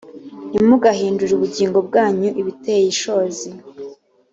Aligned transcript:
ntimugahindure 0.49 1.31
ubugingo 1.35 1.77
bwanyu 1.87 2.29
ibiteye 2.41 2.85
ishozi 2.93 3.49